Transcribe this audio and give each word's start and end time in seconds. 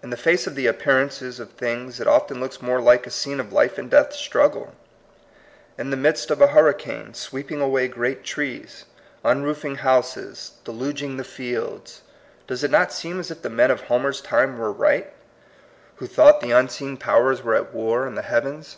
In 0.00 0.10
the 0.10 0.16
face 0.16 0.46
of 0.46 0.54
the 0.54 0.68
appearances 0.68 1.40
of 1.40 1.50
things, 1.50 1.98
it 1.98 2.06
often 2.06 2.38
looks 2.38 2.58
far 2.58 2.68
more 2.68 2.80
like 2.80 3.04
a 3.04 3.10
scene 3.10 3.40
of 3.40 3.52
life 3.52 3.78
and 3.78 3.90
death 3.90 4.12
struggle. 4.12 4.74
In 5.76 5.90
the 5.90 5.96
midst 5.96 6.30
of 6.30 6.40
a 6.40 6.46
hurricane, 6.46 7.14
sweeping 7.14 7.60
away 7.60 7.88
great 7.88 8.22
trees, 8.22 8.84
un 9.24 9.42
roofing 9.42 9.74
houses, 9.78 10.52
deluging 10.64 11.16
the 11.16 11.24
fields, 11.24 12.02
does 12.46 12.62
it 12.62 12.70
not 12.70 12.92
seem 12.92 13.18
as 13.18 13.32
if 13.32 13.42
the 13.42 13.50
men 13.50 13.72
of 13.72 13.82
Homer^s 13.86 14.22
time 14.22 14.56
were 14.56 14.70
right, 14.70 15.12
who 15.96 16.06
thought 16.06 16.40
the 16.40 16.52
unseen 16.52 16.96
powers 16.96 17.38
THE 17.38 17.42
DIVINE 17.46 17.54
UNIVERSE. 17.62 17.70
47 17.70 17.74
were 17.74 17.82
at 17.82 17.86
war 17.98 18.06
in 18.06 18.14
the 18.14 18.22
heavens? 18.22 18.76